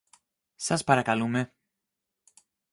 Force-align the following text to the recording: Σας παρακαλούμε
Σας 0.55 0.83
παρακαλούμε 0.83 1.53